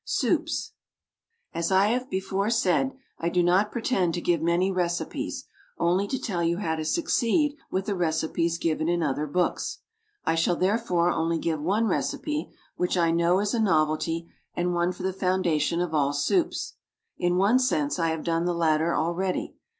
[0.03, 0.73] SOUPS.
[1.53, 5.45] As I have before said, I do not pretend to give many recipes,
[5.77, 9.77] only to tell you how to succeed with the recipes given in other books.
[10.25, 14.91] I shall, therefore, only give one recipe which I know is a novelty and one
[14.91, 16.73] for the foundation of all soups.
[17.19, 19.53] In one sense I have done the latter already.